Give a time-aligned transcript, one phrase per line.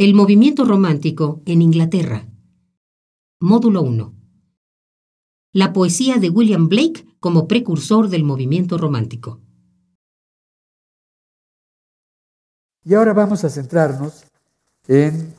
[0.00, 2.26] El movimiento romántico en Inglaterra.
[3.38, 4.14] Módulo 1.
[5.52, 9.42] La poesía de William Blake como precursor del movimiento romántico.
[12.82, 14.24] Y ahora vamos a centrarnos
[14.88, 15.34] en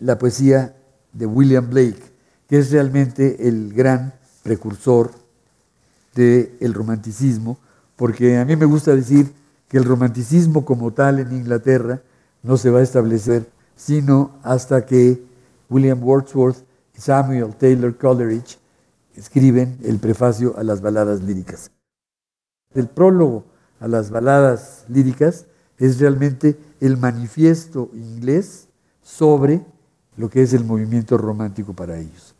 [0.00, 0.74] la poesía
[1.12, 2.02] de William Blake,
[2.48, 5.12] que es realmente el gran precursor
[6.16, 7.58] del romanticismo,
[7.94, 9.32] porque a mí me gusta decir
[9.68, 12.02] que el romanticismo como tal en Inglaterra
[12.42, 15.24] no se va a establecer sino hasta que
[15.70, 18.58] William Wordsworth y Samuel Taylor Coleridge
[19.14, 21.70] escriben el prefacio a las baladas líricas.
[22.74, 23.46] El prólogo
[23.80, 25.46] a las baladas líricas
[25.78, 28.68] es realmente el manifiesto inglés
[29.00, 29.64] sobre
[30.18, 32.34] lo que es el movimiento romántico para ellos.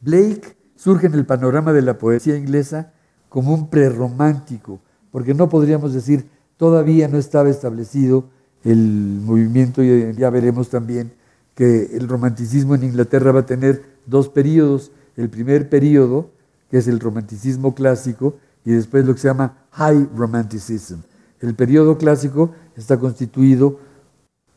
[0.00, 2.94] Blake surge en el panorama de la poesía inglesa
[3.28, 8.30] como un prerromántico, porque no podríamos decir todavía no estaba establecido
[8.64, 11.12] el movimiento ya veremos también
[11.54, 14.92] que el romanticismo en Inglaterra va a tener dos periodos.
[15.16, 16.30] El primer periodo,
[16.70, 21.00] que es el romanticismo clásico, y después lo que se llama High Romanticism.
[21.40, 23.78] El periodo clásico está constituido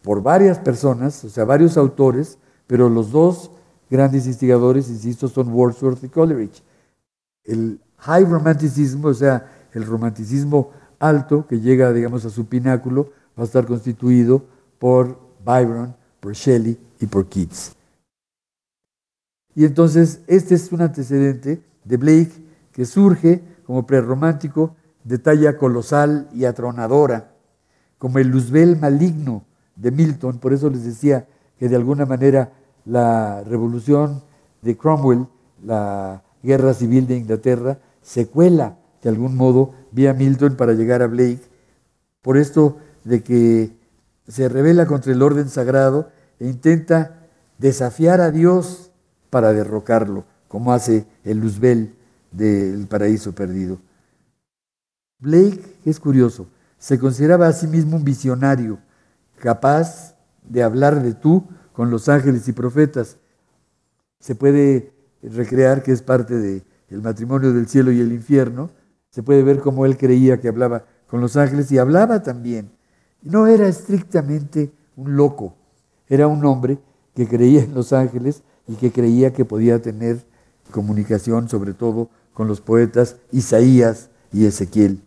[0.03, 3.50] por varias personas, o sea, varios autores, pero los dos
[3.89, 6.64] grandes instigadores, insisto, son Wordsworth y Coleridge.
[7.44, 13.44] El High Romanticism, o sea, el romanticismo alto, que llega, digamos, a su pináculo, va
[13.44, 14.44] a estar constituido
[14.80, 17.75] por Byron, por Shelley y por Keats.
[19.55, 22.31] Y entonces este es un antecedente de Blake
[22.72, 27.31] que surge como prerromántico de talla colosal y atronadora,
[27.97, 31.27] como el Luzbel maligno de Milton, por eso les decía
[31.58, 32.52] que de alguna manera
[32.86, 34.22] la revolución
[34.61, 35.27] de Cromwell,
[35.64, 41.08] la guerra civil de Inglaterra, se cuela de algún modo vía Milton para llegar a
[41.08, 41.42] Blake.
[42.21, 43.77] Por esto de que
[44.27, 47.21] se revela contra el orden sagrado e intenta
[47.58, 48.92] desafiar a Dios
[49.30, 51.95] para derrocarlo, como hace el Luzbel
[52.32, 53.80] del paraíso perdido.
[55.20, 58.80] Blake, es curioso, se consideraba a sí mismo un visionario,
[59.37, 63.17] capaz de hablar de tú con los ángeles y profetas.
[64.20, 68.72] Se puede recrear que es parte del matrimonio del cielo y el infierno.
[69.10, 72.72] Se puede ver cómo él creía que hablaba con los ángeles y hablaba también
[73.25, 75.55] no era estrictamente un loco,
[76.08, 76.80] era un hombre
[77.15, 80.23] que creía en los ángeles y que creía que podía tener
[80.71, 85.03] comunicación sobre todo con los poetas Isaías y Ezequiel.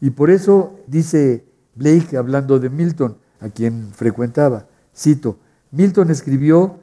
[0.00, 5.38] Y por eso dice Blake, hablando de Milton, a quien frecuentaba, cito,
[5.70, 6.80] Milton escribió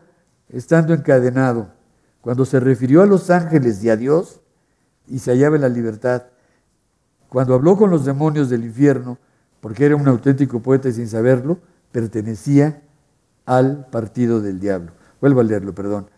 [0.49, 1.69] estando encadenado,
[2.21, 4.39] cuando se refirió a los ángeles y a Dios,
[5.07, 6.23] y se hallaba en la libertad,
[7.27, 9.17] cuando habló con los demonios del infierno,
[9.63, 11.57] porque era un auténtico poeta y sin saberlo,
[11.93, 12.81] pertenecía
[13.45, 14.91] al partido del diablo.
[15.21, 16.09] Vuelvo a leerlo, perdón.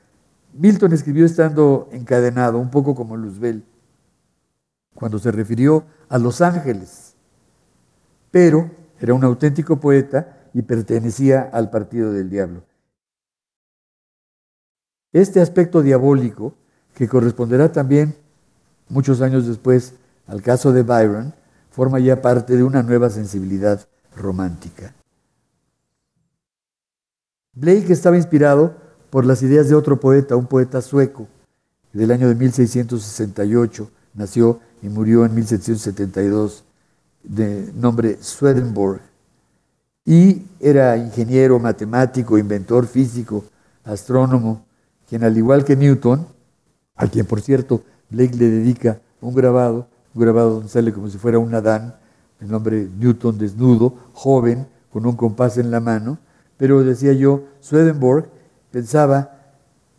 [0.53, 3.63] Milton escribió estando encadenado, un poco como Luzbel,
[4.95, 7.13] cuando se refirió a los ángeles,
[8.31, 12.63] pero era un auténtico poeta y pertenecía al partido del diablo.
[15.13, 16.55] Este aspecto diabólico,
[16.95, 18.15] que corresponderá también
[18.89, 19.93] muchos años después
[20.25, 21.35] al caso de Byron,
[21.75, 24.93] forma ya parte de una nueva sensibilidad romántica.
[27.53, 28.75] Blake estaba inspirado
[29.09, 31.27] por las ideas de otro poeta, un poeta sueco,
[31.91, 36.63] del año de 1668, nació y murió en 1772,
[37.23, 39.01] de nombre Swedenborg,
[40.05, 43.43] y era ingeniero, matemático, inventor físico,
[43.83, 44.65] astrónomo,
[45.09, 46.25] quien al igual que Newton,
[46.95, 49.89] a quien por cierto Blake le dedica un grabado,
[50.19, 51.95] grabado donde sale como si fuera un Adán,
[52.39, 56.19] el nombre Newton desnudo, joven, con un compás en la mano,
[56.57, 58.29] pero decía yo, Swedenborg
[58.71, 59.31] pensaba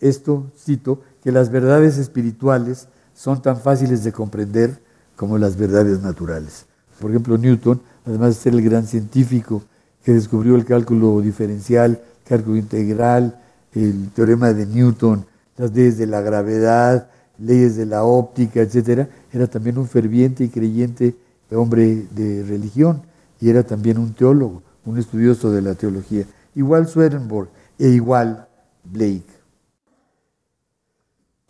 [0.00, 4.80] esto, cito, que las verdades espirituales son tan fáciles de comprender
[5.16, 6.66] como las verdades naturales.
[7.00, 9.62] Por ejemplo, Newton, además de ser el gran científico
[10.04, 13.40] que descubrió el cálculo diferencial, cálculo integral,
[13.74, 15.26] el teorema de Newton,
[15.56, 17.08] las leyes de la gravedad,
[17.38, 21.14] leyes de la óptica, etcétera, era también un ferviente y creyente
[21.50, 23.02] hombre de religión
[23.40, 26.24] y era también un teólogo, un estudioso de la teología.
[26.54, 27.48] Igual Swedenborg
[27.78, 28.48] e igual
[28.84, 29.36] Blake.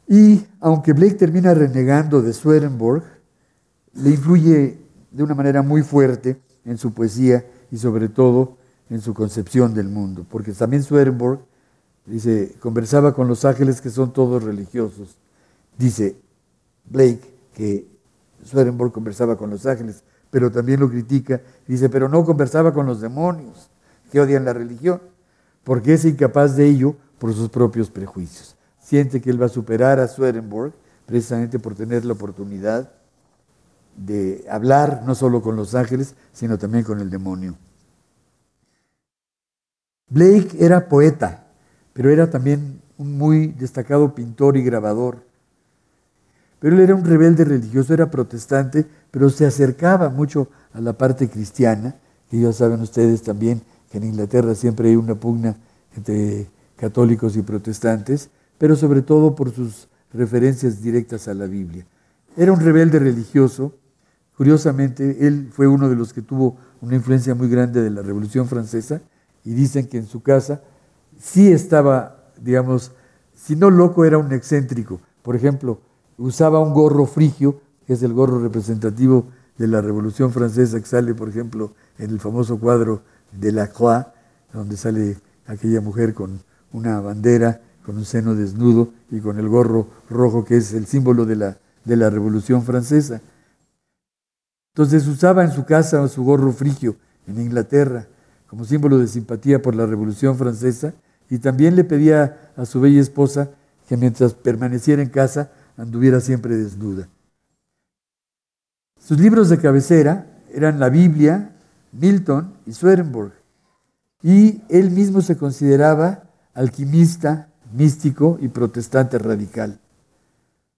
[0.08, 3.04] Y aunque Blake termina renegando de Swedenborg,
[3.94, 4.78] le influye
[5.10, 8.56] de una manera muy fuerte en su poesía y sobre todo
[8.90, 11.40] en su concepción del mundo, porque también Swedenborg
[12.04, 15.16] dice, conversaba con los ángeles que son todos religiosos
[15.78, 16.16] Dice
[16.84, 17.20] Blake
[17.54, 17.86] que
[18.44, 21.40] Swedenborg conversaba con los ángeles, pero también lo critica.
[21.66, 23.70] Dice, pero no conversaba con los demonios.
[24.10, 25.00] que odian la religión,
[25.64, 28.54] porque es incapaz de ello por sus propios prejuicios.
[28.78, 30.72] Siente que él va a superar a Swedenborg
[31.06, 32.92] precisamente por tener la oportunidad
[33.96, 37.56] de hablar no solo con los ángeles, sino también con el demonio.
[40.08, 41.46] Blake era poeta,
[41.92, 45.24] pero era también un muy destacado pintor y grabador.
[46.58, 51.28] Pero él era un rebelde religioso, era protestante, pero se acercaba mucho a la parte
[51.28, 51.96] cristiana,
[52.30, 55.56] que ya saben ustedes también que en Inglaterra siempre hay una pugna
[55.96, 61.86] entre católicos y protestantes, pero sobre todo por sus referencias directas a la Biblia.
[62.36, 63.74] Era un rebelde religioso,
[64.36, 68.48] curiosamente él fue uno de los que tuvo una influencia muy grande de la Revolución
[68.48, 69.00] Francesa
[69.44, 70.60] y dicen que en su casa
[71.18, 72.92] sí estaba, digamos,
[73.34, 75.00] si no loco era un excéntrico.
[75.22, 75.80] Por ejemplo,
[76.18, 79.26] usaba un gorro frigio, que es el gorro representativo
[79.58, 83.02] de la Revolución Francesa que sale, por ejemplo, en el famoso cuadro
[83.32, 84.06] de la Croix,
[84.52, 85.16] donde sale
[85.46, 86.40] aquella mujer con
[86.72, 91.24] una bandera, con un seno desnudo y con el gorro rojo, que es el símbolo
[91.24, 93.20] de la, de la Revolución Francesa.
[94.74, 96.96] Entonces usaba en su casa su gorro frigio
[97.26, 98.06] en Inglaterra
[98.46, 100.94] como símbolo de simpatía por la Revolución Francesa
[101.28, 103.50] y también le pedía a su bella esposa
[103.88, 107.08] que mientras permaneciera en casa anduviera siempre desnuda.
[108.98, 111.52] Sus libros de cabecera eran la Biblia,
[111.92, 113.32] Milton y Swedenborg.
[114.22, 116.24] Y él mismo se consideraba
[116.54, 119.78] alquimista, místico y protestante radical.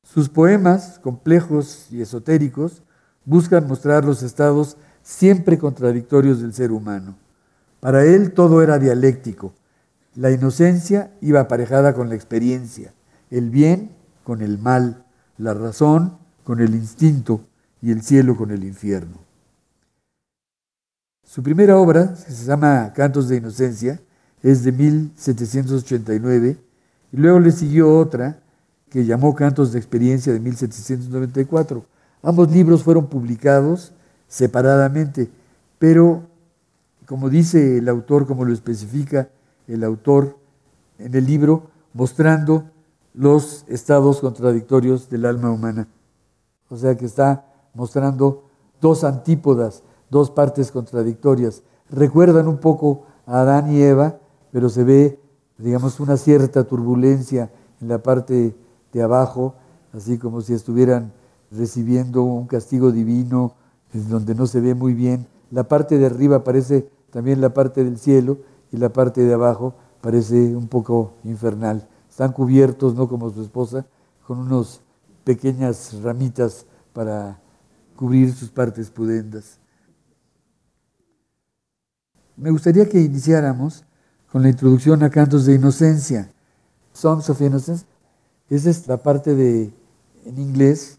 [0.03, 2.83] Sus poemas, complejos y esotéricos,
[3.25, 7.17] buscan mostrar los estados siempre contradictorios del ser humano.
[7.81, 9.55] Para él todo era dialéctico.
[10.15, 12.93] La inocencia iba aparejada con la experiencia,
[13.31, 13.93] el bien
[14.29, 15.07] con el mal,
[15.39, 17.41] la razón con el instinto
[17.81, 19.17] y el cielo con el infierno.
[21.25, 23.99] Su primera obra, que se llama Cantos de Inocencia,
[24.43, 26.59] es de 1789
[27.11, 28.39] y luego le siguió otra
[28.91, 31.87] que llamó Cantos de Experiencia de 1794.
[32.23, 33.95] Ambos libros fueron publicados
[34.27, 35.31] separadamente,
[35.79, 36.25] pero
[37.07, 39.31] como dice el autor, como lo especifica
[39.67, 40.39] el autor
[40.99, 42.71] en el libro, mostrando
[43.19, 45.89] los estados contradictorios del alma humana.
[46.69, 48.45] O sea que está mostrando
[48.81, 51.65] dos antípodas, dos partes contradictorias.
[51.91, 54.21] Recuerdan un poco a Adán y Eva,
[54.53, 55.21] pero se ve,
[55.59, 57.51] digamos, una cierta turbulencia
[57.81, 58.55] en la parte
[58.93, 59.55] de abajo,
[59.93, 61.13] así como si estuvieran
[61.51, 63.55] recibiendo un castigo divino,
[63.93, 65.27] donde no se ve muy bien.
[65.51, 68.39] La parte de arriba parece también la parte del cielo
[68.71, 71.89] y la parte de abajo parece un poco infernal.
[72.19, 73.87] Están cubiertos, no como su esposa,
[74.27, 74.81] con unas
[75.23, 77.39] pequeñas ramitas para
[77.95, 79.61] cubrir sus partes pudendas.
[82.37, 83.85] Me gustaría que iniciáramos
[84.33, 86.29] con la introducción a cantos de inocencia.
[86.93, 87.87] Songs of Innocence.
[88.51, 89.73] Esa es la parte de,
[90.25, 90.99] en inglés,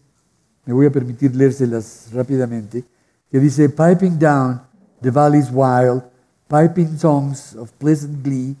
[0.64, 2.82] me voy a permitir leérselas rápidamente,
[3.30, 4.62] que dice, Piping down
[5.02, 6.02] the valleys wild,
[6.48, 8.56] piping songs of pleasant glee.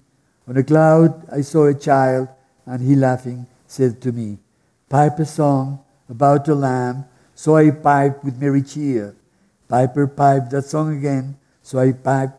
[0.46, 2.28] On a cloud I saw a child,
[2.70, 4.38] and he laughing said to me,
[4.88, 9.16] Pipe a song about a lamb, so I piped with merry cheer.
[9.68, 12.38] Piper piped that song again, so I piped,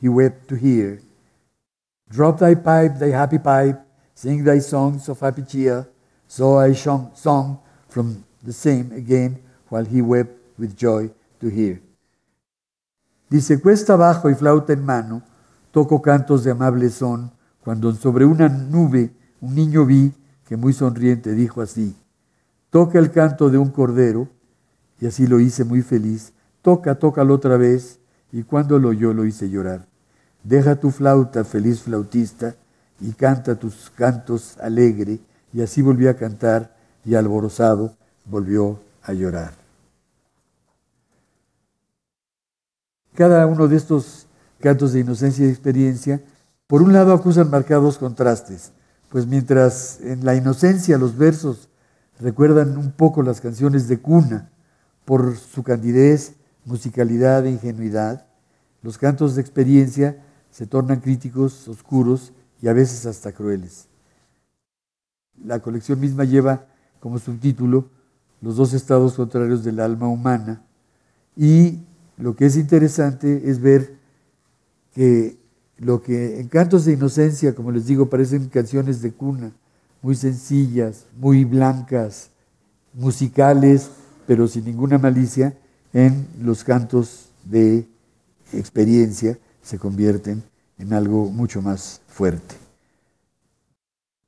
[0.00, 1.02] he wept to hear.
[2.08, 3.82] Drop thy pipe, thy happy pipe,
[4.14, 5.88] sing thy songs of happy cheer.
[6.28, 7.58] So I song, song
[7.88, 11.10] from the same again, while he wept with joy
[11.40, 11.82] to hear.
[13.28, 15.22] Dice, cuesta abajo y flauta en mano,
[15.72, 17.32] toco cantos de amable son,
[17.64, 19.10] cuando sobre una nube
[19.42, 20.14] un niño vi
[20.46, 21.94] que muy sonriente dijo así,
[22.70, 24.28] toca el canto de un cordero,
[25.00, 26.32] y así lo hice muy feliz,
[26.62, 27.98] toca, tócalo otra vez,
[28.30, 29.86] y cuando lo oyó lo hice llorar.
[30.44, 32.54] Deja tu flauta, feliz flautista,
[33.00, 35.18] y canta tus cantos alegre,
[35.52, 39.54] y así volvió a cantar, y alborozado volvió a llorar.
[43.14, 44.28] Cada uno de estos
[44.60, 46.22] cantos de inocencia y experiencia,
[46.68, 48.72] por un lado acusan marcados contrastes,
[49.12, 51.68] pues mientras en la inocencia los versos
[52.18, 54.50] recuerdan un poco las canciones de cuna
[55.04, 58.26] por su candidez, musicalidad e ingenuidad,
[58.80, 63.86] los cantos de experiencia se tornan críticos, oscuros y a veces hasta crueles.
[65.44, 66.64] La colección misma lleva
[66.98, 67.90] como subtítulo
[68.40, 70.64] los dos estados contrarios del alma humana
[71.36, 71.80] y
[72.16, 73.94] lo que es interesante es ver
[74.94, 75.41] que
[75.82, 79.50] lo que en cantos de inocencia, como les digo, parecen canciones de cuna,
[80.00, 82.30] muy sencillas, muy blancas,
[82.94, 83.90] musicales,
[84.26, 85.56] pero sin ninguna malicia,
[85.92, 87.86] en los cantos de
[88.52, 90.44] experiencia se convierten
[90.78, 92.54] en algo mucho más fuerte.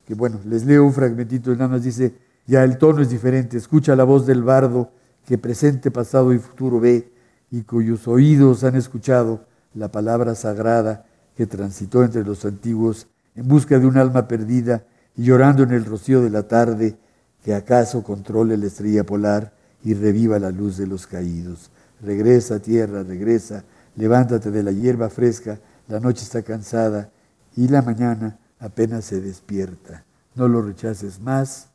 [0.06, 2.14] Que bueno, les leo un fragmentito, nada más dice,
[2.46, 4.90] ya el tono es diferente, escucha la voz del bardo
[5.24, 7.12] que presente, pasado y futuro ve
[7.52, 13.78] y cuyos oídos han escuchado la palabra sagrada que transitó entre los antiguos en busca
[13.78, 14.84] de un alma perdida
[15.16, 16.96] y llorando en el rocío de la tarde,
[17.42, 21.70] que acaso controle la estrella polar y reviva la luz de los caídos.
[22.00, 23.64] Regresa, tierra, regresa,
[23.96, 27.10] levántate de la hierba fresca, la noche está cansada
[27.56, 30.04] y la mañana apenas se despierta.
[30.34, 31.68] No lo rechaces más,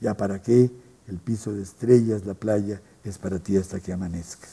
[0.00, 0.70] ya para qué,
[1.06, 4.48] el piso de estrellas, la playa, es para ti hasta que amanezca.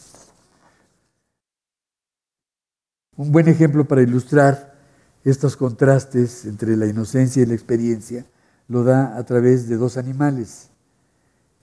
[3.17, 4.75] Un buen ejemplo para ilustrar
[5.23, 8.25] estos contrastes entre la inocencia y la experiencia
[8.67, 10.69] lo da a través de dos animales.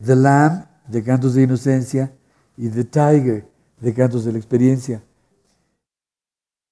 [0.04, 2.12] The Lamb, de cantos de inocencia,
[2.56, 3.46] y The Tiger,
[3.80, 5.02] de cantos de la experiencia.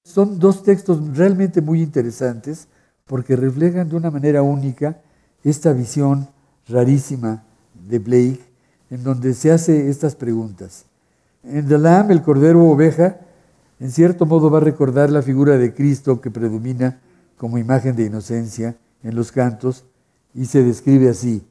[0.04, 2.66] Son dos textos realmente muy interesantes
[3.06, 5.00] porque reflejan de una manera única
[5.44, 6.28] esta visión
[6.66, 7.44] rarísima
[7.88, 8.40] de Blake,
[8.90, 10.86] en donde se hace estas preguntas.
[11.44, 13.20] En The Lamb, el cordero oveja,
[13.82, 17.00] en cierto modo va a recordar la figura de Cristo que predomina
[17.36, 19.82] como imagen de inocencia en los cantos
[20.32, 21.42] y se describe así.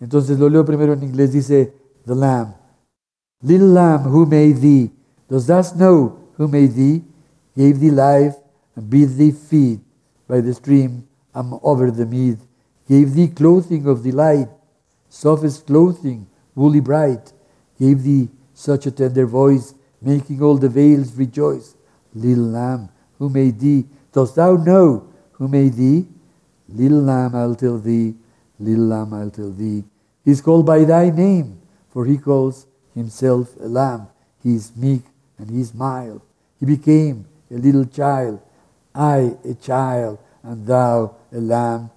[0.00, 1.74] Entonces lo leo primero en inglés, dice
[2.06, 2.54] The Lamb.
[3.42, 4.92] Little Lamb, who made thee?
[5.28, 7.02] Does thou know who made thee?
[7.56, 8.36] Gave thee life
[8.76, 9.80] and bid thee feed
[10.28, 12.38] by the stream and over the mead.
[12.88, 14.48] Gave thee clothing of delight,
[15.08, 17.32] softest clothing, woolly bright.
[17.80, 21.74] Gave thee such a tender voice, making all the vales rejoice.
[22.14, 22.88] Little lamb,
[23.18, 23.86] who made thee?
[24.12, 26.06] Dost thou know who made thee?
[26.68, 28.14] Little lamb, I'll tell thee.
[28.58, 29.84] Little lamb, I'll tell thee.
[30.24, 34.08] He's called by thy name, for he calls himself a lamb.
[34.42, 35.02] He is meek
[35.38, 36.22] and he is mild.
[36.58, 38.40] He became a little child,
[38.94, 41.90] I a child, and thou a lamb.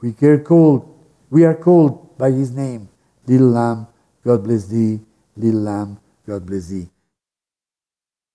[0.00, 0.88] We are called,
[1.30, 2.88] we are called by his name.
[3.26, 3.86] Little lamb,
[4.24, 5.00] God bless thee.
[5.36, 6.91] Little lamb, God bless thee.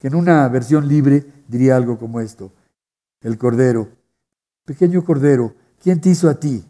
[0.07, 2.53] En una versión libre diría algo como esto.
[3.19, 3.89] El Cordero,
[4.63, 6.63] pequeño Cordero, ¿quién te hizo a ti?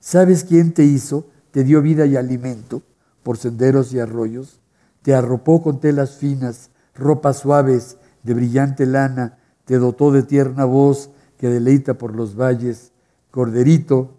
[0.00, 1.30] ¿Sabes quién te hizo?
[1.50, 2.82] Te dio vida y alimento
[3.22, 4.60] por senderos y arroyos,
[5.00, 11.08] te arropó con telas finas, ropas suaves de brillante lana, te dotó de tierna voz
[11.38, 12.92] que deleita por los valles.
[13.30, 14.18] Corderito,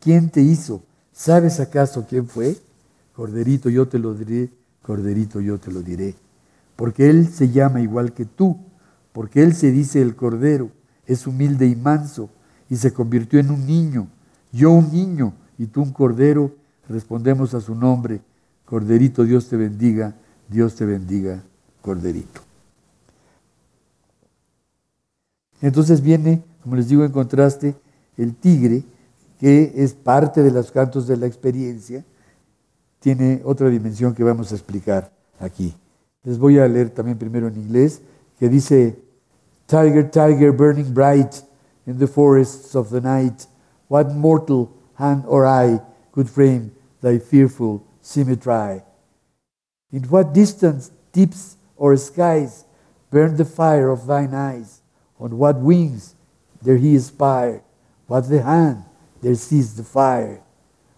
[0.00, 0.82] ¿quién te hizo?
[1.12, 2.56] ¿Sabes acaso quién fue?
[3.12, 6.14] Corderito, yo te lo diré, Corderito, yo te lo diré
[6.76, 8.58] porque Él se llama igual que tú,
[9.12, 10.70] porque Él se dice el Cordero,
[11.06, 12.30] es humilde y manso,
[12.68, 14.08] y se convirtió en un niño,
[14.52, 16.54] yo un niño y tú un Cordero,
[16.88, 18.20] respondemos a su nombre,
[18.64, 20.14] Corderito, Dios te bendiga,
[20.48, 21.42] Dios te bendiga,
[21.80, 22.40] Corderito.
[25.60, 27.74] Entonces viene, como les digo en contraste,
[28.16, 28.84] el tigre,
[29.38, 32.04] que es parte de los cantos de la experiencia,
[33.00, 35.74] tiene otra dimensión que vamos a explicar aquí.
[36.26, 38.02] Les voy a leer también primero en inglés,
[38.38, 38.98] que dice,
[39.68, 41.42] Tiger, tiger, burning bright
[41.86, 43.46] in the forests of the night,
[43.88, 45.80] what mortal hand or eye
[46.12, 48.82] could frame thy fearful symmetry?
[49.92, 52.64] In what distance, deeps or skies
[53.10, 54.82] burn the fire of thine eyes?
[55.20, 56.16] On what wings
[56.60, 57.62] there he aspired?
[58.08, 58.84] What the hand
[59.22, 60.42] there seized the fire?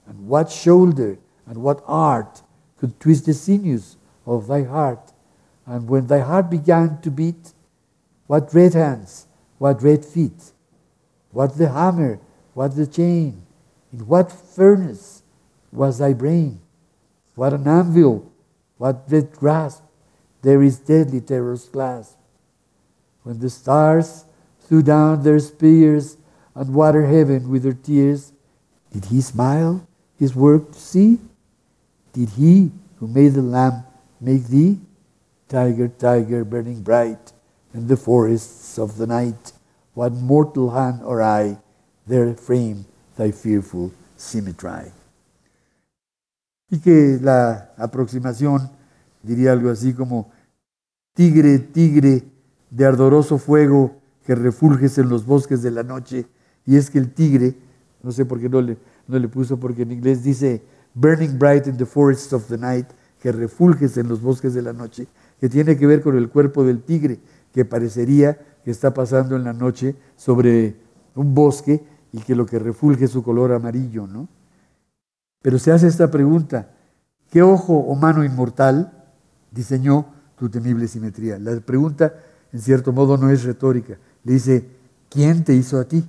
[0.06, 2.42] And what shoulder and what art
[2.78, 5.07] could twist the sinews of thy heart?
[5.68, 7.52] And when thy heart began to beat,
[8.26, 9.26] what red hands,
[9.58, 10.52] what red feet,
[11.30, 12.20] what the hammer,
[12.54, 13.42] what the chain,
[13.92, 15.22] in what furnace
[15.70, 16.60] was thy brain?
[17.34, 18.32] What an anvil,
[18.78, 19.82] what red grasp,
[20.40, 22.16] there is deadly terror's clasp.
[23.22, 24.24] When the stars
[24.60, 26.16] threw down their spears
[26.54, 28.32] and water heaven with their tears,
[28.90, 29.86] did he smile
[30.18, 31.18] his work to see?
[32.14, 33.84] Did he who made the lamb
[34.18, 34.78] make thee?
[35.48, 37.32] Tiger, tiger, burning bright
[37.72, 39.52] in the forests of the night,
[39.94, 41.56] what mortal hand or eye
[42.06, 42.84] there frame
[43.16, 44.92] thy fearful symmetry.
[46.70, 48.70] Y que la aproximación
[49.22, 50.30] diría algo así como,
[51.14, 52.24] tigre, tigre
[52.70, 56.26] de ardoroso fuego que refulges en los bosques de la noche.
[56.66, 57.56] Y es que el tigre,
[58.02, 58.76] no sé por qué no le,
[59.06, 60.62] no le puso, porque en inglés dice,
[60.92, 62.86] burning bright in the forests of the night,
[63.18, 65.08] que refulges en los bosques de la noche
[65.40, 67.20] que tiene que ver con el cuerpo del tigre,
[67.52, 70.76] que parecería que está pasando en la noche sobre
[71.14, 74.28] un bosque y que lo que refulge es su color amarillo, ¿no?
[75.42, 76.70] Pero se hace esta pregunta,
[77.30, 78.92] ¿qué ojo o mano inmortal
[79.50, 81.38] diseñó tu temible simetría?
[81.38, 82.14] La pregunta,
[82.52, 83.98] en cierto modo, no es retórica.
[84.24, 84.68] Le dice,
[85.08, 86.04] ¿quién te hizo a ti?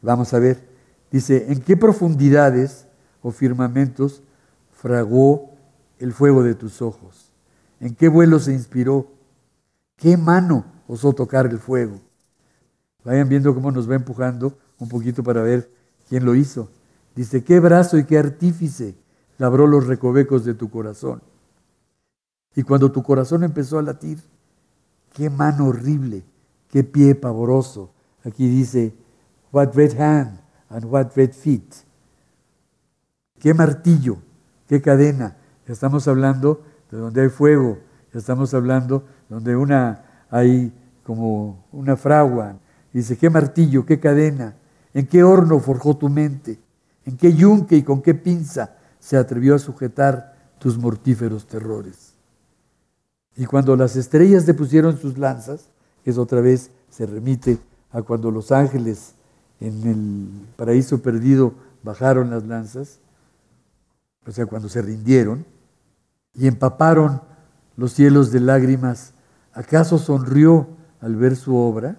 [0.00, 0.66] Vamos a ver.
[1.10, 2.86] Dice, ¿en qué profundidades
[3.22, 4.22] o firmamentos
[4.72, 5.50] fragó
[5.98, 7.27] el fuego de tus ojos?
[7.80, 9.08] ¿En qué vuelo se inspiró?
[9.96, 12.00] ¿Qué mano osó tocar el fuego?
[13.04, 15.70] Vayan viendo cómo nos va empujando un poquito para ver
[16.08, 16.70] quién lo hizo.
[17.14, 18.94] Dice, ¿qué brazo y qué artífice
[19.38, 21.22] labró los recovecos de tu corazón?
[22.54, 24.20] Y cuando tu corazón empezó a latir,
[25.12, 26.24] qué mano horrible,
[26.68, 27.90] qué pie pavoroso.
[28.24, 28.94] Aquí dice,
[29.52, 31.74] what red hand and what red feet.
[33.38, 34.18] Qué martillo,
[34.68, 35.36] qué cadena.
[35.66, 37.78] Estamos hablando de donde hay fuego,
[38.12, 40.72] estamos hablando donde una hay
[41.04, 42.56] como una fragua.
[42.92, 44.56] Dice, qué martillo, qué cadena,
[44.92, 46.58] en qué horno forjó tu mente,
[47.04, 52.14] en qué yunque y con qué pinza se atrevió a sujetar tus mortíferos terrores.
[53.36, 55.70] Y cuando las estrellas depusieron sus lanzas,
[56.02, 57.58] que es otra vez se remite
[57.92, 59.14] a cuando los ángeles
[59.60, 61.52] en el paraíso perdido
[61.82, 62.98] bajaron las lanzas,
[64.26, 65.44] o sea, cuando se rindieron,
[66.38, 67.20] y empaparon
[67.76, 69.12] los cielos de lágrimas,
[69.52, 70.68] ¿acaso sonrió
[71.00, 71.96] al ver su obra?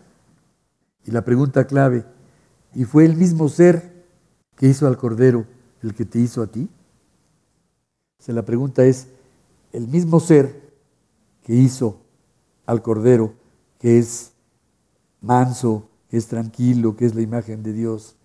[1.05, 2.05] Y la pregunta clave,
[2.73, 4.05] ¿y fue el mismo ser
[4.55, 5.45] que hizo al Cordero
[5.83, 6.69] el que te hizo a ti?
[8.27, 9.07] O la pregunta es,
[9.73, 10.73] ¿el mismo ser
[11.43, 11.99] que hizo
[12.65, 13.33] al Cordero,
[13.77, 14.31] que es
[15.19, 18.15] manso, que es tranquilo, que es la imagen de Dios,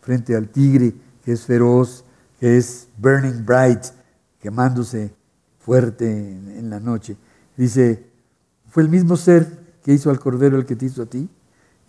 [0.00, 0.94] frente al tigre,
[1.24, 2.04] que es feroz,
[2.40, 3.84] que es burning bright,
[4.40, 5.17] quemándose
[5.68, 7.14] fuerte en, la noche.
[7.54, 8.06] Dice,
[8.70, 9.46] fue el mismo ser
[9.84, 11.28] que hizo al Cordero el que te hizo a ti,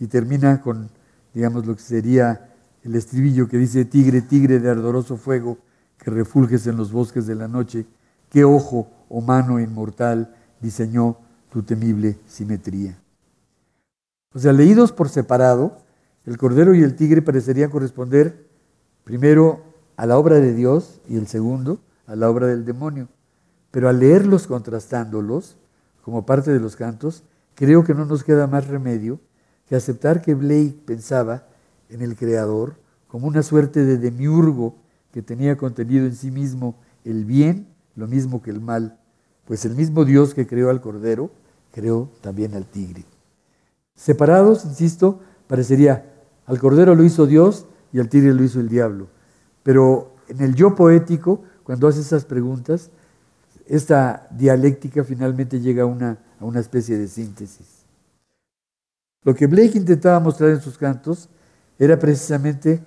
[0.02, 0.90] y termina con,
[1.34, 2.50] digamos, lo que sería
[2.84, 5.60] el estribillo que dice, tigre, tigre de ardoroso fuego,
[5.98, 7.86] que refulges en los bosques de la noche,
[8.30, 11.16] qué ojo o mano inmortal diseñó
[11.50, 13.00] tu temible simetría.
[14.34, 15.78] O sea, leídos por separado,
[16.26, 18.46] el cordero y el tigre parecerían corresponder
[19.06, 19.64] primero
[19.96, 23.08] a la obra de Dios y el segundo a la obra del demonio.
[23.72, 25.58] Pero al leerlos contrastándolos,
[26.04, 27.24] como parte de los cantos,
[27.56, 29.20] creo que no nos queda más remedio
[29.68, 31.46] que aceptar que Blake pensaba
[31.90, 32.76] en el Creador
[33.08, 34.76] como una suerte de demiurgo
[35.12, 38.98] que tenía contenido en sí mismo el bien, lo mismo que el mal,
[39.46, 41.32] pues el mismo Dios que creó al cordero,
[41.72, 43.04] creó también al tigre.
[43.96, 46.06] Separados, insisto, parecería,
[46.46, 49.08] al cordero lo hizo Dios y al tigre lo hizo el diablo.
[49.64, 52.92] Pero en el yo poético, cuando hace esas preguntas,
[53.70, 57.86] esta dialéctica finalmente llega a una, a una especie de síntesis.
[59.24, 61.30] Lo que Blake intentaba mostrar en sus cantos
[61.78, 62.82] era precisamente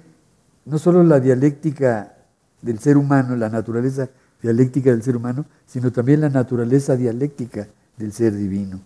[0.64, 2.16] no solo la dialéctica
[2.60, 4.08] del ser humano, la naturaleza
[4.42, 8.80] dialéctica del ser humano, sino también la naturaleza dialéctica del ser divino.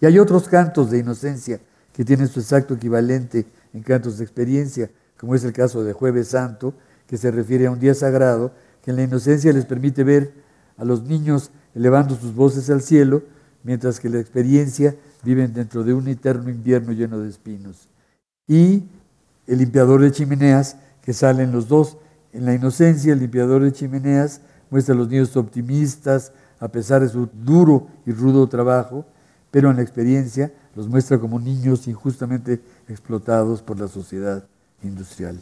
[0.00, 1.60] Y hay otros cantos de inocencia
[1.92, 6.28] que tienen su exacto equivalente en cantos de experiencia, como es el caso de Jueves
[6.28, 6.74] Santo,
[7.06, 10.32] que se refiere a un día sagrado que en la inocencia les permite ver
[10.76, 13.22] a los niños elevando sus voces al cielo,
[13.62, 17.88] mientras que la experiencia viven dentro de un eterno invierno lleno de espinos.
[18.46, 18.84] Y
[19.46, 21.96] el limpiador de chimeneas, que salen los dos
[22.32, 27.08] en la inocencia, el limpiador de chimeneas muestra a los niños optimistas a pesar de
[27.08, 29.04] su duro y rudo trabajo,
[29.50, 34.44] pero en la experiencia los muestra como niños injustamente explotados por la sociedad
[34.82, 35.40] industrial.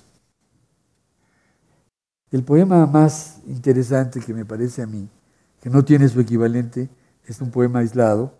[2.33, 5.09] El poema más interesante que me parece a mí,
[5.61, 6.91] que no tiene su equivalente,
[7.25, 8.35] es un poema aislado,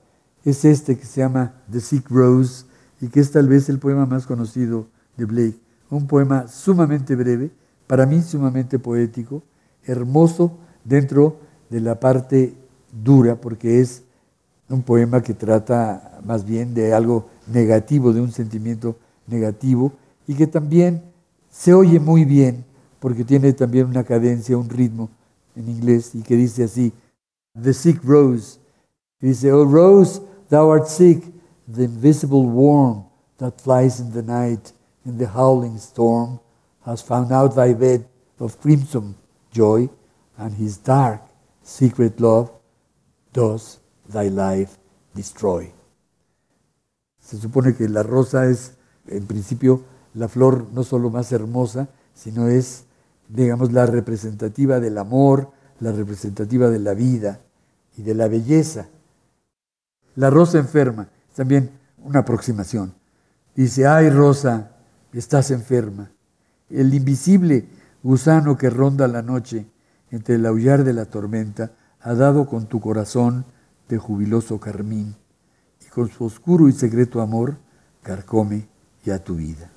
[0.45, 2.65] es este que se llama The Sick Rose
[3.01, 5.61] y que es tal vez el poema más conocido de Blake.
[5.89, 7.53] Un poema sumamente breve,
[7.87, 9.45] para mí sumamente poético,
[9.85, 11.39] hermoso dentro
[11.71, 12.57] de la parte
[12.91, 14.03] dura, porque es
[14.69, 19.93] un poema que trata más bien de algo negativo, de un sentimiento negativo,
[20.27, 21.05] y que también
[21.51, 22.65] se oye muy bien,
[23.01, 25.09] porque tiene también una cadencia, un ritmo
[25.55, 26.93] en inglés, y que dice así,
[27.61, 28.59] The sick rose.
[29.21, 31.25] dice, Oh rose, thou art sick,
[31.67, 33.05] the invisible worm
[33.39, 34.73] that flies in the night,
[35.05, 36.41] in the howling storm
[36.85, 38.07] has found out thy bed
[38.39, 39.15] of crimson
[39.53, 39.89] joy,
[40.37, 41.23] and his dark
[41.63, 42.51] secret love
[43.33, 43.79] does
[44.09, 44.79] thy life
[45.15, 45.73] destroy.
[47.19, 48.77] Se supone que la rosa es,
[49.09, 49.83] en principio,
[50.15, 52.86] la flor no solo más hermosa, sino es,
[53.29, 57.41] digamos, la representativa del amor, la representativa de la vida
[57.97, 58.89] y de la belleza.
[60.15, 61.71] La rosa enferma, también
[62.03, 62.95] una aproximación.
[63.55, 64.73] Dice, ay rosa,
[65.13, 66.11] estás enferma
[66.71, 67.69] el invisible
[68.03, 69.67] gusano que ronda la noche
[70.11, 73.45] entre el aullar de la tormenta, ha dado con tu corazón
[73.89, 75.17] de jubiloso carmín,
[75.85, 77.57] y con su oscuro y secreto amor
[78.03, 78.69] carcome
[79.05, 79.71] ya tu vida.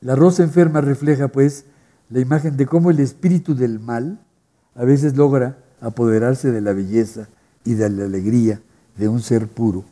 [0.00, 1.64] La rosa enferma refleja, pues,
[2.08, 4.24] la imagen de cómo el espíritu del mal
[4.74, 7.28] a veces logra apoderarse de la belleza
[7.64, 8.62] y de la alegría
[8.96, 9.84] de un ser puro.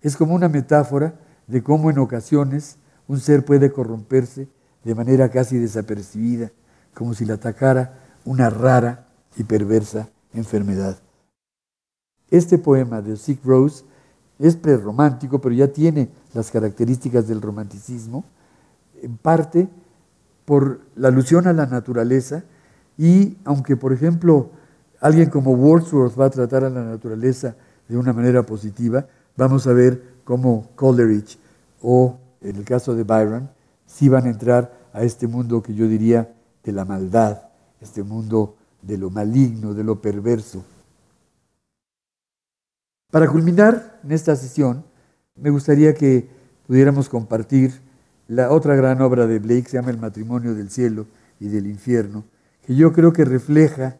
[0.00, 1.14] Es como una metáfora
[1.48, 2.76] de cómo en ocasiones
[3.08, 4.48] un ser puede corromperse
[4.84, 6.52] de manera casi desapercibida,
[6.94, 10.98] como si le atacara una rara y perversa enfermedad.
[12.30, 13.84] Este poema de Sick Rose
[14.38, 18.24] es prerromántico, pero ya tiene las características del romanticismo,
[19.02, 19.68] en parte
[20.44, 22.44] por la alusión a la naturaleza
[22.96, 24.50] y aunque, por ejemplo,
[25.00, 27.54] alguien como Wordsworth va a tratar a la naturaleza
[27.88, 29.06] de una manera positiva,
[29.36, 31.38] vamos a ver cómo Coleridge
[31.82, 33.50] o, en el caso de Byron,
[33.86, 36.34] sí van a entrar a este mundo que yo diría
[36.64, 37.42] de la maldad,
[37.80, 40.64] este mundo de lo maligno, de lo perverso.
[43.10, 44.84] Para culminar en esta sesión,
[45.34, 46.28] me gustaría que
[46.66, 47.80] pudiéramos compartir
[48.28, 51.06] la otra gran obra de Blake, se llama El matrimonio del cielo
[51.40, 52.24] y del infierno,
[52.66, 53.96] que yo creo que refleja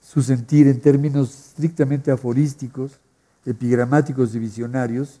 [0.00, 2.98] su sentir en términos estrictamente aforísticos,
[3.46, 5.20] epigramáticos y visionarios,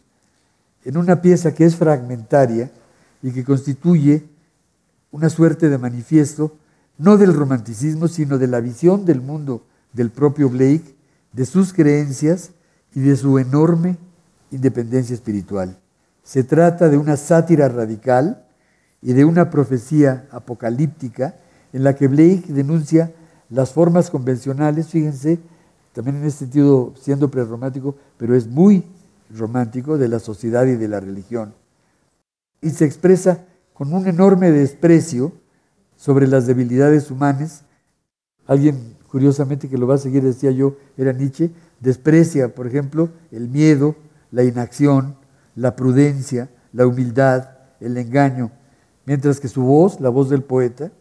[0.84, 2.70] en una pieza que es fragmentaria
[3.22, 4.24] y que constituye
[5.12, 6.56] una suerte de manifiesto,
[6.98, 10.94] no del romanticismo, sino de la visión del mundo del propio Blake,
[11.32, 12.50] de sus creencias
[12.94, 13.96] y de su enorme
[14.50, 15.78] independencia espiritual.
[16.30, 18.44] Se trata de una sátira radical
[19.02, 21.34] y de una profecía apocalíptica
[21.72, 23.12] en la que Blake denuncia
[23.48, 25.40] las formas convencionales, fíjense,
[25.92, 28.84] también en ese sentido siendo prerromántico, pero es muy
[29.36, 31.52] romántico de la sociedad y de la religión.
[32.60, 35.32] Y se expresa con un enorme desprecio
[35.96, 37.62] sobre las debilidades humanas.
[38.46, 43.48] Alguien, curiosamente, que lo va a seguir, decía yo, era Nietzsche, desprecia, por ejemplo, el
[43.48, 43.96] miedo,
[44.30, 45.16] la inacción,
[45.54, 48.50] la prudencia, la humildad, el engaño,
[49.06, 50.92] mientras que su voz, la voz del poeta,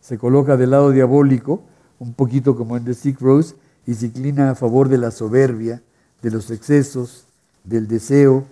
[0.00, 1.62] se coloca del lado diabólico,
[1.98, 3.54] un poquito como en The Sick Rose,
[3.86, 5.82] y se inclina a favor de la soberbia,
[6.22, 7.26] de los excesos,
[7.64, 8.44] del deseo,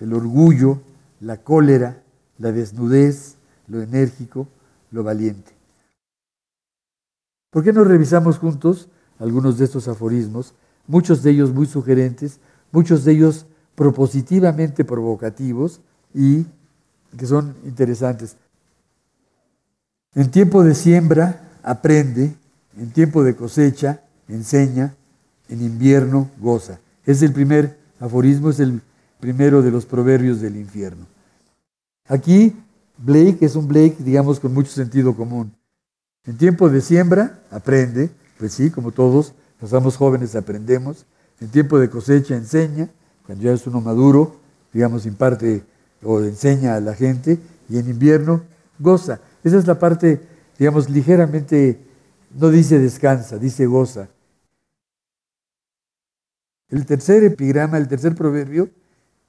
[0.00, 0.80] el orgullo,
[1.20, 2.02] la cólera,
[2.38, 3.36] la desnudez,
[3.68, 4.48] lo enérgico,
[4.90, 5.52] lo valiente.
[7.50, 10.54] ¿Por qué no revisamos juntos algunos de estos aforismos,
[10.86, 12.40] muchos de ellos muy sugerentes,
[12.72, 15.80] muchos de ellos propositivamente provocativos
[16.14, 16.46] y
[17.16, 18.36] que son interesantes?
[20.14, 22.34] En tiempo de siembra, aprende,
[22.78, 24.94] en tiempo de cosecha, enseña,
[25.48, 26.78] en invierno, goza.
[27.04, 28.80] Es el primer aforismo, es el
[29.20, 31.06] primero de los proverbios del infierno.
[32.06, 32.54] Aquí,
[32.98, 35.52] Blake es un Blake, digamos, con mucho sentido común.
[36.24, 39.34] En tiempo de siembra, aprende, pues sí, como todos,
[39.68, 41.06] somos jóvenes, aprendemos.
[41.40, 42.88] En tiempo de cosecha, enseña.
[43.26, 44.36] Cuando ya es uno maduro,
[44.72, 45.64] digamos, imparte
[46.02, 47.38] o enseña a la gente.
[47.68, 48.42] Y en invierno,
[48.78, 49.20] goza.
[49.42, 50.20] Esa es la parte,
[50.58, 51.78] digamos, ligeramente,
[52.38, 54.08] no dice descansa, dice goza.
[56.68, 58.68] El tercer epigrama, el tercer proverbio,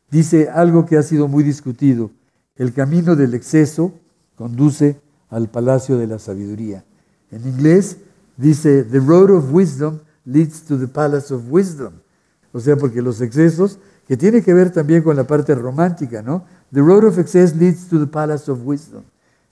[0.10, 2.12] dice algo que ha sido muy discutido.
[2.56, 3.94] El camino del exceso
[4.36, 6.84] conduce al palacio de la sabiduría.
[7.32, 7.98] En inglés
[8.38, 11.94] dice, The road of wisdom leads to the palace of wisdom.
[12.56, 16.46] O sea, porque los excesos, que tiene que ver también con la parte romántica, ¿no?
[16.72, 19.04] The road of excess leads to the palace of wisdom.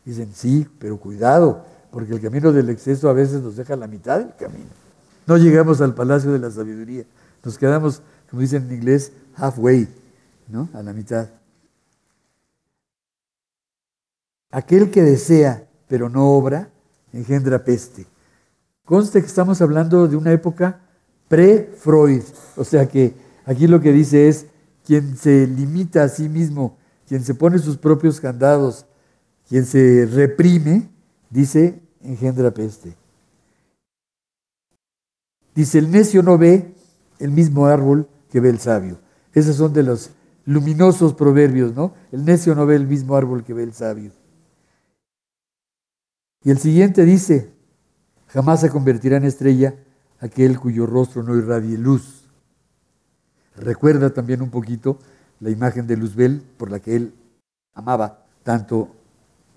[0.05, 4.19] Dicen, sí, pero cuidado, porque el camino del exceso a veces nos deja la mitad
[4.19, 4.69] del camino.
[5.27, 7.03] No llegamos al palacio de la sabiduría.
[7.43, 9.85] Nos quedamos, como dicen en inglés, halfway,
[10.47, 10.69] ¿no?
[10.73, 11.27] A la mitad.
[14.49, 16.69] Aquel que desea, pero no obra,
[17.11, 18.07] engendra peste.
[18.85, 20.79] Conste que estamos hablando de una época
[21.34, 22.22] pre-Freud.
[22.56, 24.46] O sea que aquí lo que dice es,
[24.86, 28.86] quien se limita a sí mismo, quien se pone sus propios candados,
[29.50, 30.91] quien se reprime,
[31.32, 32.96] dice, engendra peste.
[35.56, 36.76] Dice, el necio no ve
[37.17, 39.00] el mismo árbol que ve el sabio.
[39.34, 40.12] Esos son de los
[40.46, 41.96] luminosos proverbios, ¿no?
[42.12, 44.12] El necio no ve el mismo árbol que ve el sabio.
[46.43, 47.52] Y el siguiente dice,
[48.28, 49.74] jamás se convertirá en estrella
[50.23, 52.23] aquel cuyo rostro no irradie luz.
[53.57, 54.97] Recuerda también un poquito
[55.41, 57.13] la imagen de Luzbel por la que él
[57.73, 58.95] amaba tanto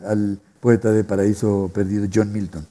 [0.05, 2.67] al poeta de Paraíso Perdido, John Milton.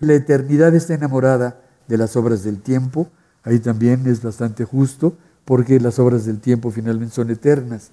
[0.00, 3.08] La eternidad está enamorada de las obras del tiempo,
[3.44, 7.92] ahí también es bastante justo, porque las obras del tiempo finalmente son eternas.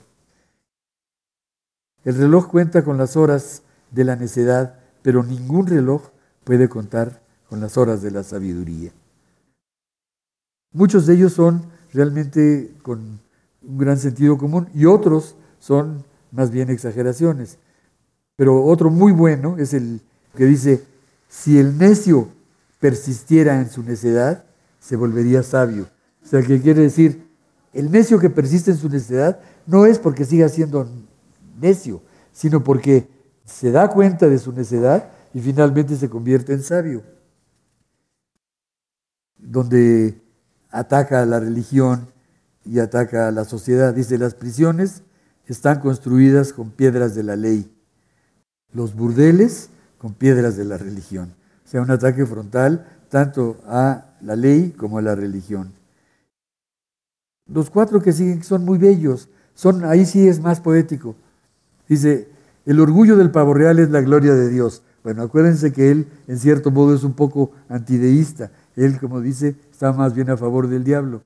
[2.04, 3.62] El reloj cuenta con las horas
[3.92, 6.10] de la necedad, pero ningún reloj
[6.44, 8.92] puede contar con las horas de la sabiduría.
[10.72, 13.20] Muchos de ellos son realmente con
[13.62, 17.58] un gran sentido común y otros son más bien exageraciones.
[18.36, 20.02] Pero otro muy bueno es el
[20.36, 20.84] que dice,
[21.30, 22.28] si el necio
[22.80, 24.46] persistiera en su necedad,
[24.80, 25.88] se volvería sabio.
[26.24, 27.28] O sea, que quiere decir,
[27.74, 30.88] el necio que persiste en su necedad no es porque siga siendo
[31.60, 32.02] necio,
[32.32, 33.08] sino porque
[33.46, 37.04] se da cuenta de su necedad y finalmente se convierte en sabio.
[39.44, 40.22] Donde
[40.72, 42.08] ataca a la religión
[42.66, 43.94] y ataca a la sociedad.
[43.94, 45.04] Dice, las prisiones
[45.46, 47.72] están construidas con piedras de la ley,
[48.72, 51.34] los burdeles con piedras de la religión.
[51.66, 55.72] O sea, un ataque frontal tanto a la ley como a la religión.
[57.46, 61.16] Los cuatro que siguen son muy bellos, son, ahí sí es más poético.
[61.88, 62.30] Dice,
[62.66, 64.82] el orgullo del pavo real es la gloria de Dios.
[65.04, 68.52] Bueno, acuérdense que él en cierto modo es un poco antideísta.
[68.76, 71.24] Él, como dice, está más bien a favor del diablo.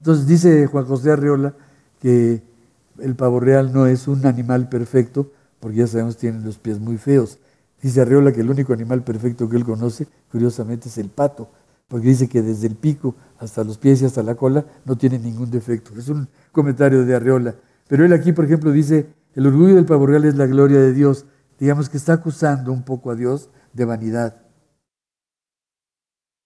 [0.00, 1.54] Entonces dice Juan José Arreola
[2.00, 2.42] que
[2.98, 5.30] el pavo real no es un animal perfecto,
[5.60, 7.38] porque ya sabemos que tiene los pies muy feos.
[7.80, 11.50] Dice Arreola que el único animal perfecto que él conoce, curiosamente, es el pato,
[11.88, 15.18] porque dice que desde el pico hasta los pies y hasta la cola no tiene
[15.18, 15.92] ningún defecto.
[15.96, 17.54] Es un comentario de Arreola.
[17.88, 20.92] Pero él aquí, por ejemplo, dice, el orgullo del pavo real es la gloria de
[20.92, 21.26] Dios.
[21.58, 24.41] Digamos que está acusando un poco a Dios de vanidad.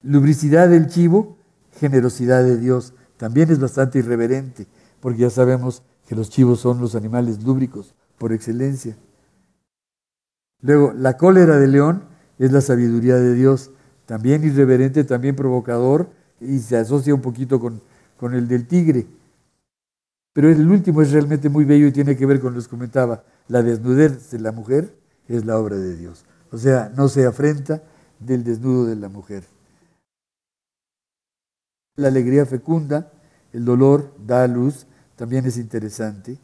[0.07, 1.37] Lubricidad del chivo,
[1.81, 2.95] generosidad de Dios.
[3.17, 4.69] También es bastante irreverente,
[5.01, 8.97] porque ya sabemos que los chivos son los animales lúbricos por excelencia.
[10.63, 12.05] Luego, la cólera del león
[12.39, 13.73] es la sabiduría de Dios,
[14.05, 16.09] también irreverente, también provocador,
[16.41, 17.83] y se asocia un poquito con,
[18.17, 19.09] con el del tigre.
[20.33, 23.25] Pero el último es realmente muy bello y tiene que ver con lo que comentaba,
[23.49, 24.95] la desnudez de la mujer
[25.27, 26.25] es la obra de Dios.
[26.53, 27.83] O sea, no se afrenta
[28.21, 29.56] del desnudo de la mujer.
[31.97, 33.11] La alegría fecunda,
[33.53, 36.39] el dolor da a luz, también es interesante.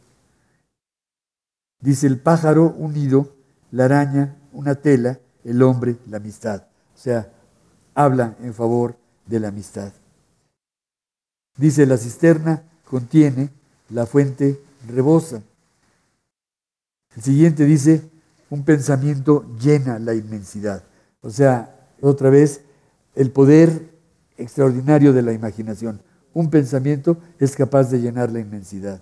[1.80, 3.34] Dice el pájaro un nido,
[3.70, 6.62] la araña una tela, el hombre la amistad.
[6.94, 7.30] O sea,
[7.94, 9.92] habla en favor de la amistad.
[11.56, 13.50] Dice la cisterna contiene,
[13.90, 15.42] la fuente rebosa.
[17.16, 18.10] El siguiente dice,
[18.48, 20.82] un pensamiento llena la inmensidad.
[21.20, 22.62] O sea, otra vez,
[23.14, 23.91] el poder
[24.42, 26.00] extraordinario de la imaginación.
[26.34, 29.00] Un pensamiento es capaz de llenar la inmensidad.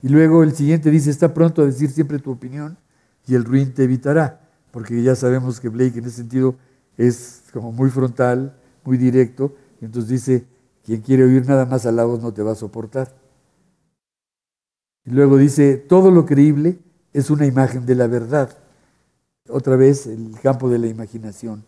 [0.00, 2.78] Y luego el siguiente dice, está pronto a decir siempre tu opinión
[3.26, 6.54] y el ruin te evitará, porque ya sabemos que Blake en ese sentido
[6.96, 10.46] es como muy frontal, muy directo, y entonces dice,
[10.84, 13.12] quien quiere oír nada más a la voz no te va a soportar.
[15.04, 16.78] Y luego dice, todo lo creíble
[17.12, 18.56] es una imagen de la verdad.
[19.48, 21.64] Otra vez el campo de la imaginación.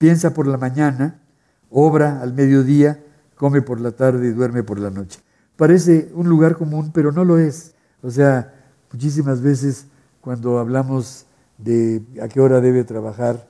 [0.00, 1.20] Piensa por la mañana,
[1.68, 5.20] obra al mediodía, come por la tarde y duerme por la noche.
[5.56, 7.74] Parece un lugar común, pero no lo es.
[8.02, 8.50] O sea,
[8.90, 9.88] muchísimas veces
[10.22, 11.26] cuando hablamos
[11.58, 13.46] de a qué hora debe trabajar,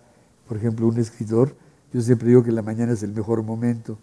[0.49, 1.55] por ejemplo, un escritor,
[1.93, 3.97] yo siempre digo que la mañana es el mejor momento.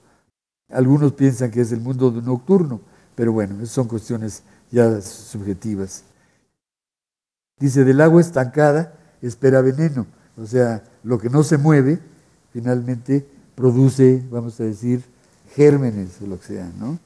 [0.70, 2.80] Algunos piensan que es el mundo nocturno,
[3.14, 6.06] pero bueno, son cuestiones ya subjetivas.
[7.60, 10.08] Dice, del agua estancada espera veneno.
[10.38, 12.00] O sea, lo que no se mueve,
[12.58, 15.04] finalmente produce, vamos a decir,
[15.54, 16.98] gérmenes o lo que sea, ¿no?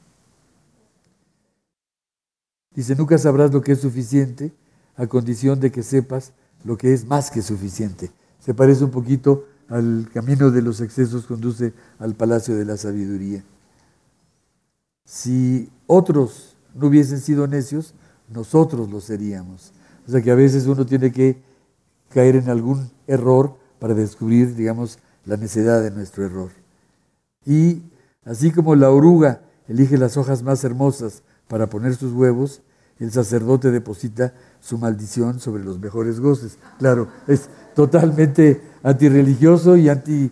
[2.74, 4.50] Dice, nunca sabrás lo que es suficiente
[4.96, 6.32] a condición de que sepas
[6.64, 8.10] lo que es más que suficiente.
[8.40, 13.44] Se parece un poquito al camino de los excesos conduce al palacio de la sabiduría.
[15.04, 17.92] Si otros no hubiesen sido necios,
[18.32, 19.74] nosotros lo seríamos.
[20.08, 21.42] O sea que a veces uno tiene que
[22.08, 26.50] caer en algún error para descubrir, digamos, la necedad de nuestro error.
[27.44, 27.82] Y
[28.24, 32.62] así como la oruga elige las hojas más hermosas para poner sus huevos,
[32.98, 36.58] el sacerdote deposita su maldición sobre los mejores goces.
[36.78, 40.30] Claro, es totalmente antirreligioso y anti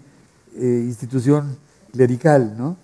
[0.55, 1.57] institución
[1.93, 2.77] clerical, ¿no?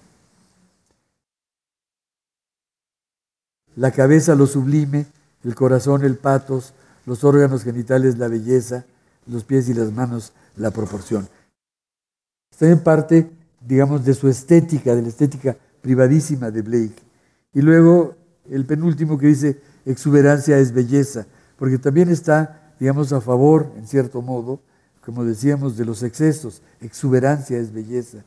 [3.77, 5.07] La cabeza lo sublime,
[5.45, 6.73] el corazón el patos,
[7.05, 8.87] los órganos genitales la belleza,
[9.27, 11.29] los pies y las manos la proporción.
[12.57, 17.03] Está en parte, digamos, de su estética, de la estética privadísima de Blake.
[17.53, 18.17] Y luego
[18.49, 21.27] el penúltimo que dice, exuberancia es belleza,
[21.59, 24.63] porque también está, digamos, a favor, en cierto modo,
[25.05, 26.63] como decíamos, de los excesos.
[26.81, 28.25] Exuberancia es belleza.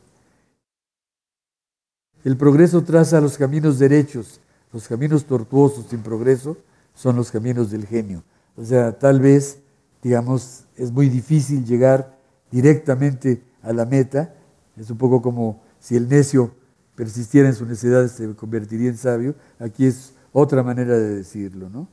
[2.22, 4.38] El progreso traza los caminos derechos,
[4.72, 6.56] los caminos tortuosos sin progreso
[6.94, 8.22] son los caminos del genio.
[8.54, 9.58] O sea, tal vez,
[10.00, 12.16] digamos, es muy difícil llegar
[12.52, 14.34] directamente a la meta.
[14.76, 16.52] Es un poco como si el necio
[16.94, 19.34] persistiera en su necedad se convertiría en sabio.
[19.58, 21.88] Aquí es otra manera de decirlo, ¿no?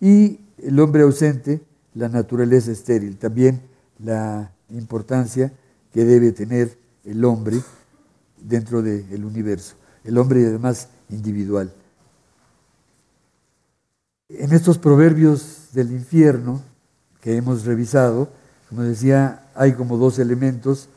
[0.00, 1.62] Y el hombre ausente,
[1.94, 3.62] la naturaleza estéril, también
[3.98, 5.52] la importancia
[5.92, 7.58] que debe tener el hombre
[8.40, 11.72] dentro del universo, el hombre además individual.
[14.28, 16.62] En estos proverbios del infierno
[17.20, 18.30] que hemos revisado,
[18.72, 20.88] como decía, hay como dos elementos.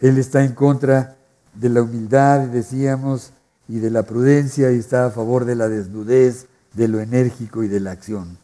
[0.00, 1.16] Él está en contra
[1.54, 3.32] de la humildad, decíamos,
[3.66, 7.68] y de la prudencia, y está a favor de la desnudez, de lo enérgico y
[7.68, 8.38] de la acción.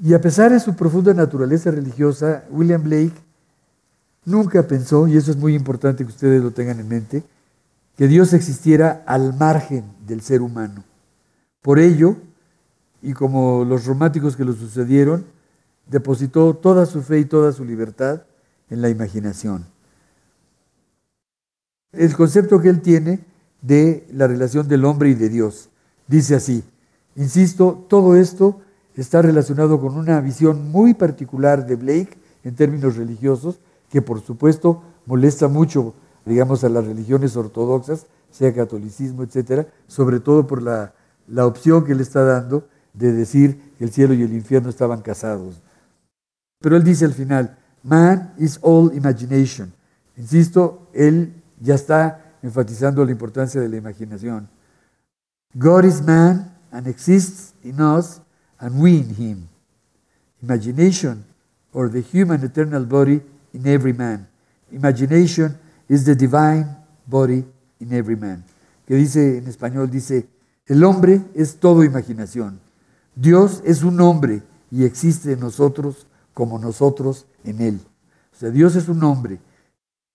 [0.00, 3.16] Y a pesar de su profunda naturaleza religiosa, William Blake
[4.24, 7.24] nunca pensó, y eso es muy importante que ustedes lo tengan en mente,
[7.96, 10.84] que Dios existiera al margen del ser humano.
[11.62, 12.16] Por ello,
[13.02, 15.24] y como los románticos que lo sucedieron,
[15.86, 18.22] depositó toda su fe y toda su libertad
[18.70, 19.66] en la imaginación.
[21.92, 23.20] El concepto que él tiene
[23.62, 25.70] de la relación del hombre y de Dios.
[26.06, 26.62] Dice así,
[27.14, 28.60] insisto, todo esto
[28.96, 33.58] está relacionado con una visión muy particular de Blake en términos religiosos,
[33.90, 35.94] que por supuesto molesta mucho,
[36.24, 40.92] digamos, a las religiones ortodoxas, sea catolicismo, etcétera, sobre todo por la,
[41.26, 45.02] la opción que le está dando de decir que el cielo y el infierno estaban
[45.02, 45.60] casados.
[46.60, 49.72] Pero él dice al final, man is all imagination.
[50.16, 54.48] Insisto, él ya está enfatizando la importancia de la imaginación.
[55.54, 58.20] God is man and exists in us
[58.58, 59.48] and we in him.
[60.42, 61.24] Imagination,
[61.72, 63.20] or the human eternal body
[63.52, 64.26] in every man.
[64.70, 66.66] Imagination is the divine
[67.06, 67.44] body
[67.80, 68.44] in every man.
[68.86, 70.28] Que dice en español, dice,
[70.66, 72.60] el hombre es todo imaginación.
[73.14, 77.80] Dios es un hombre y existe en nosotros como nosotros en él.
[78.34, 79.38] O sea, Dios es un hombre.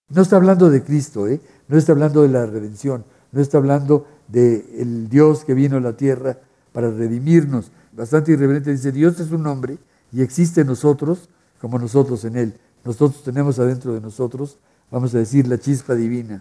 [0.08, 1.40] No está hablando de Cristo, ¿eh?
[1.66, 5.96] no está hablando de la redención, no está hablando del Dios que vino a la
[5.96, 6.38] tierra
[6.72, 7.72] para redimirnos.
[7.90, 9.78] Bastante irreverente dice, Dios es un hombre
[10.12, 11.28] y existe en nosotros
[11.60, 12.54] como nosotros en Él.
[12.84, 14.58] Nosotros tenemos adentro de nosotros,
[14.92, 16.40] vamos a decir, la chispa divina.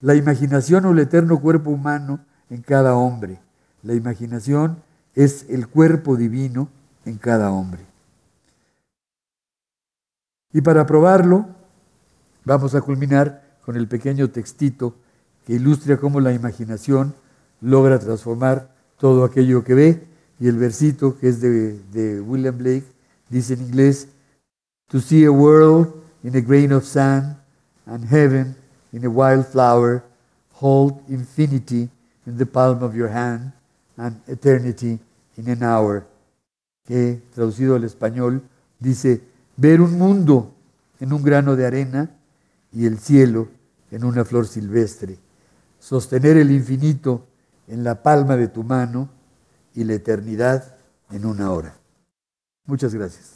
[0.00, 3.40] La imaginación o el eterno cuerpo humano en cada hombre.
[3.82, 4.78] La imaginación
[5.14, 6.70] es el cuerpo divino
[7.04, 7.84] en cada hombre.
[10.52, 11.46] Y para probarlo,
[12.44, 14.94] vamos a culminar con el pequeño textito
[15.46, 17.14] que ilustra cómo la imaginación
[17.60, 20.06] logra transformar todo aquello que ve.
[20.38, 22.84] Y el versito, que es de, William Blake,
[23.28, 24.08] dice en inglés,
[24.88, 27.36] To see a world in a grain of sand
[27.86, 28.54] and heaven
[28.92, 30.04] in a wild flower,
[30.52, 31.88] hold infinity
[32.26, 33.52] in the palm of your hand
[33.96, 34.98] and eternity
[35.36, 36.06] in an hour.
[36.84, 38.42] Que traducido al español
[38.78, 39.22] dice,
[39.56, 40.54] ver un mundo
[41.00, 42.10] en un grano de arena
[42.72, 43.48] y el cielo
[43.90, 45.18] en una flor silvestre,
[45.78, 47.26] sostener el infinito
[47.68, 49.08] en la palma de tu mano
[49.74, 50.76] y la eternidad
[51.10, 51.76] en una hora.
[52.66, 53.33] Muchas gracias.